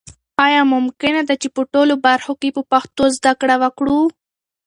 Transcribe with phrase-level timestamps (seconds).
[0.45, 3.99] آیا ممکنه ده چې په ټولو برخو کې په پښتو زده کړه وکړو؟